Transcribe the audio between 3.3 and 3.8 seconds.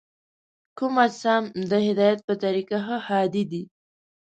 دي؟